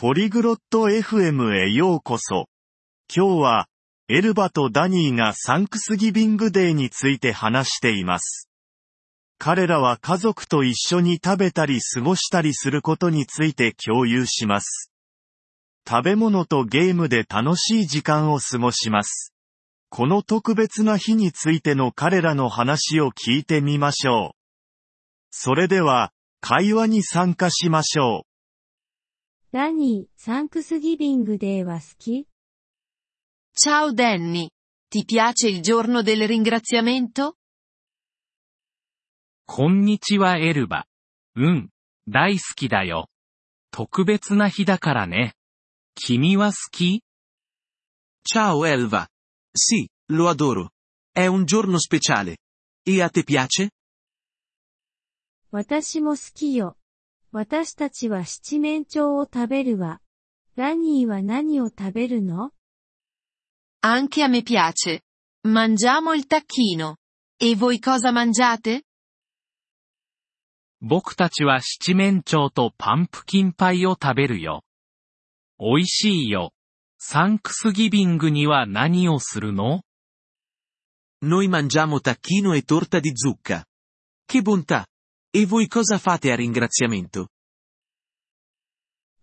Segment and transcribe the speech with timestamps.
[0.00, 2.46] ポリグロット FM へようこそ。
[3.12, 3.66] 今日は、
[4.06, 8.48] エルバとダニーがサンクスギビングデーについて話しています。
[9.38, 14.92] 彼らは家族と一緒に食べたり過ごしたりすることについて共有します。
[15.84, 19.34] 食べ物とゲームで楽しい時間を過ごします。
[19.88, 24.38] この特別な日についての彼らの話を聞いてみましょう。
[25.32, 28.27] それでは、会話に参加しましょう。
[29.50, 32.28] ダニー、サンクスギビングデーは好き
[33.56, 34.50] Ciao Danny.
[34.92, 37.32] Ti piace il giorno del ringraziamento?
[39.46, 40.84] こんにちはエルバ。
[41.34, 41.70] うん、
[42.06, 43.08] 大好きだよ。
[43.70, 45.32] 特別な日だからね。
[45.94, 47.02] 君は好き
[48.30, 49.08] Ciao Elva.
[49.56, 50.72] Sì, lo adoro.
[51.14, 52.36] È un giorno speciale.
[52.86, 53.70] E a te piace?
[55.50, 56.76] 私も好きよ。
[57.30, 60.00] 私たちは七面鳥を食べるわ。
[60.56, 62.52] ダニーは何を食べるの
[63.82, 65.02] Anche a me piace.
[65.46, 66.96] Mangiamo il tacchino.
[67.38, 68.82] E voi cosa mangiate?
[70.80, 74.64] 僕たちは七面鳥とパンプキンパイを食べるよ。
[75.60, 76.52] 美味しいよ。
[76.98, 79.82] サンクスギビングには何をするの
[81.20, 83.66] Noi mangiamo tacchino e torta di zucca.
[84.26, 84.86] Che bontà!
[85.30, 87.28] E voi cosa fate a ringraziamento?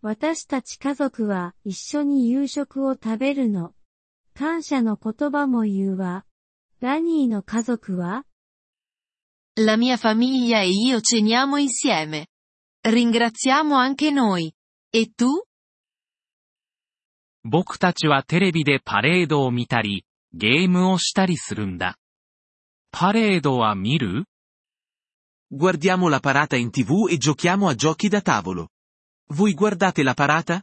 [0.00, 3.72] 私たち家族は一緒に夕食を食べるの。
[4.34, 6.24] 感謝の言葉も言うわ。
[6.80, 8.24] ダニーの家族は
[9.56, 12.26] La mia famiglia e io ceniamo insieme.
[12.84, 14.52] Ringraziamo anche noi.
[14.90, 15.44] E tu?
[17.44, 21.96] 僕たちはテレビでパレードを見たり、ゲームをしたりするんだ。
[22.90, 24.24] パレードは見る
[25.51, 28.69] Guardiamo la parata in tv e giochiamo a giochi da tavolo.
[29.33, 30.61] Voi guardate la parata?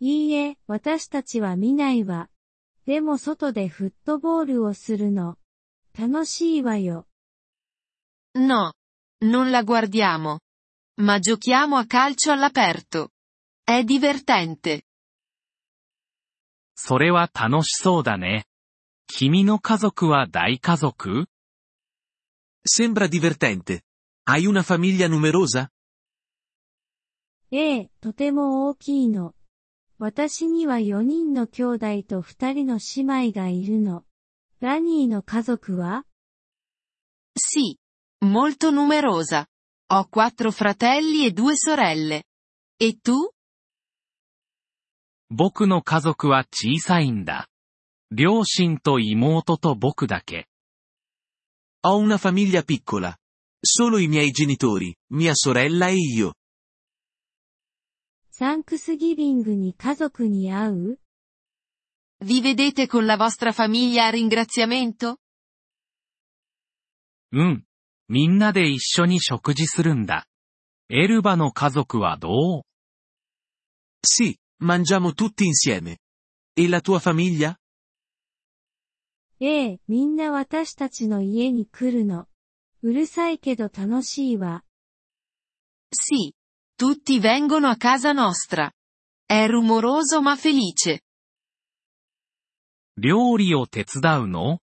[0.00, 2.28] いいえ、私たちは見ないわ。
[2.86, 5.36] でも外でフットボールをするの。
[5.96, 7.06] 楽しいわよ。
[8.34, 8.72] No.
[9.22, 10.40] Non la guardiamo.
[11.00, 13.10] Ma giochiamo a calcio all'aperto.
[13.64, 14.84] È divertente.
[16.74, 18.46] それは楽しそうだね。
[19.06, 21.26] 君の家族は大家族
[22.61, 23.83] Sembra divertente.
[24.23, 25.69] Hai una famiglia numerosa?
[27.49, 29.33] ええ、とても大きいの。
[29.99, 34.03] 私には4人の兄弟と2人の姉妹がいるの。
[34.59, 36.03] ダニーの家族は
[37.37, 37.77] Sì.
[38.25, 39.45] Molto numerosa.
[39.93, 42.23] Ho quattro fratelli e due sorelle.
[42.79, 43.31] E tu?
[45.29, 47.47] 僕の家族は小さいんだ。
[48.11, 50.47] 両親と妹と僕だけ。
[51.86, 53.16] Ho una famiglia piccola.
[53.60, 56.34] Solo i miei genitori, mia sorella e io.
[58.30, 60.98] サンクスギビングに家族に会う
[62.24, 65.18] Vi vedete con la vostra famiglia a ringraziamento?
[67.32, 67.64] うん。
[68.08, 70.26] みんなで一緒に食事するんだ。
[70.88, 72.28] エルバの家族はど
[72.60, 72.62] う
[74.04, 75.98] Sì, mangiamo tutti insieme.
[76.54, 77.56] E la tua famiglia?
[79.39, 82.27] ええ、みんな私たちの家に来るの。
[82.81, 84.63] うるさいけど楽しいわ。
[85.93, 86.31] Sì.
[86.75, 88.71] Tutti vengono a casa nostra.
[89.25, 91.01] È rumoroso ma felice.
[92.97, 94.57] 料理を手伝うの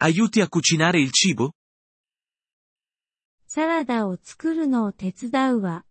[0.00, 1.52] Aiuti a cucinare il cibo?
[3.46, 5.84] サラダを作るのを手伝うわ。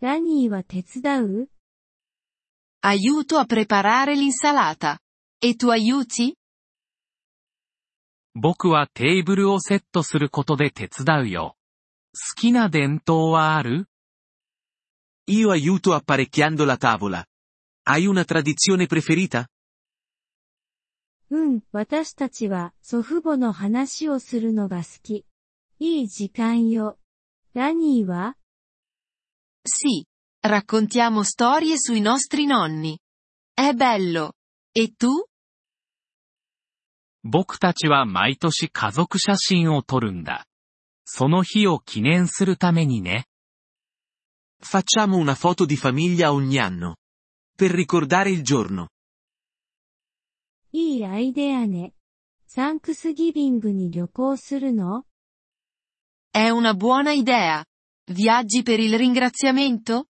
[0.00, 1.48] ダニーは手伝う
[2.82, 4.98] Aiuto a preparare l'insalata.
[5.40, 6.34] E tu aiuti?
[8.34, 11.56] 僕はテーブルをセットすることで手伝うよ。
[12.12, 13.86] 好きな伝統はある
[15.26, 17.24] Io aiuto apparecchiando la tavola.
[17.84, 19.48] Hai una tradizione preferita?
[21.30, 25.24] うん、私たちは祖父母の話をするのが好き。
[25.78, 26.98] いい時間よ。
[27.54, 28.36] ダニーは
[29.66, 30.04] Sì.
[30.46, 32.98] Raccontiamo storie sui nostri nonni.
[33.54, 34.32] È bello.
[34.72, 35.24] E tu?
[37.24, 40.46] 僕たちは毎年家族写真を撮るんだ。
[41.06, 43.26] その日を記念するためにね。
[44.62, 46.96] Facciamo una foto di famiglia ogni anno.
[47.56, 48.88] Per ricordare il giorno.
[50.72, 51.94] いいアイデアね。
[52.46, 55.04] サンクスギビングに旅行するの
[56.34, 57.64] È una buona idea.
[58.10, 60.06] Viaggi per il ringraziamento?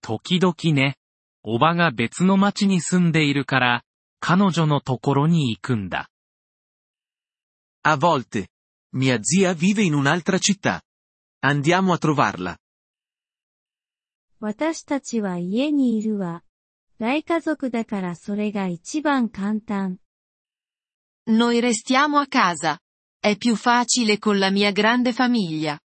[0.00, 0.96] 時々ね。
[1.44, 3.84] おばが別の町に住んでいるから、
[4.24, 6.08] 彼女のところに行くんだ。
[7.82, 8.46] A volte.
[8.94, 10.80] Mia zia vive in un'altra città.
[11.44, 12.56] Andiamo a trovarla.
[14.38, 16.44] 私たちは家にいるわ。
[17.00, 19.98] 大家族だからそれが一番簡単。
[21.26, 22.78] Noi restiamo a casa.
[23.20, 25.80] È più facile con la mia grande famiglia.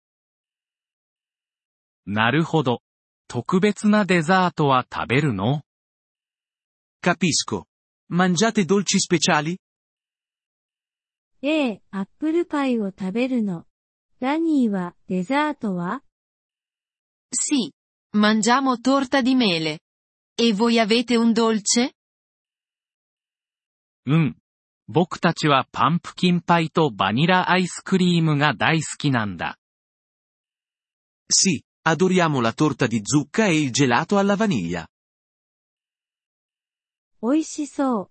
[2.07, 2.81] なるほど。
[3.27, 5.61] 特別なデザートは食べるの
[7.03, 7.65] Capisco.
[8.12, 9.58] Mangiate dolci speciali?
[11.40, 13.64] ええ、アップルパイを食べるの。
[14.20, 16.02] ダニーはデザートは
[17.32, 17.70] Sì.
[18.16, 19.80] Mangiamo torta di mele.
[20.34, 21.92] E voi avete un dolce?
[24.06, 24.36] うん。
[24.88, 29.58] 僕たちはパンプキンパイとバニラアイスクリームが大好きなんだ。
[31.30, 34.88] Sì, adoriamo la torta di zucca e il gelato alla vaniglia.
[37.23, 38.09] 美味しそう。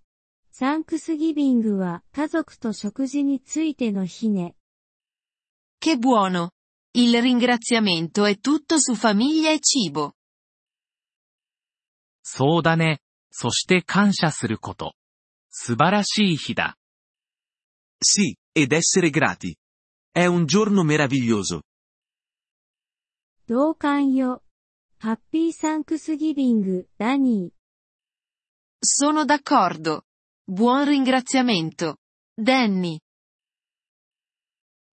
[0.53, 4.57] サンクスギビングは家族と食事についての日ね。
[5.83, 6.53] Che buono!
[6.95, 10.15] Il ringraziamento è tutto su famiglia e cibo.
[12.23, 13.03] そうだね。
[13.31, 14.95] そして感謝すること。
[15.51, 16.79] 素晴らしい日だ。
[18.03, 19.55] Sì, ed essere grati.
[20.15, 21.61] È un giorno meraviglioso.
[23.47, 24.43] 同感よ。
[24.99, 27.62] ハッピーサンクスギビング、ダニー。
[28.84, 30.04] Sono d'accordo.
[30.46, 31.98] Buon ringraziamento.
[32.40, 33.00] Danny.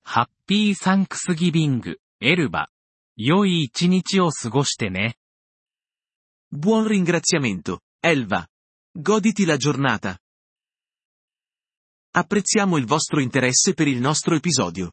[0.07, 2.69] ハッピーサンクスギビング、エルバ。
[3.17, 5.17] 良い一日を過ごしてね。
[6.53, 8.47] Buon ringraziamento, Elva.
[8.93, 10.19] Goditi la giornata.
[12.17, 14.93] Apprezziamo il vostro interesse per il nostro episodio.